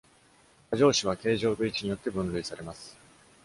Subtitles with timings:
[0.71, 2.97] 過剰歯は、形状と位置によって分類されます。